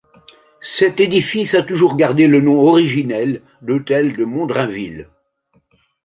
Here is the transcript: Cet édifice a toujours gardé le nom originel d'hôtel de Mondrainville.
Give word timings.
Cet 0.63 0.99
édifice 0.99 1.53
a 1.53 1.61
toujours 1.61 1.95
gardé 1.95 2.25
le 2.27 2.41
nom 2.41 2.59
originel 2.59 3.43
d'hôtel 3.61 4.17
de 4.17 4.25
Mondrainville. 4.25 5.07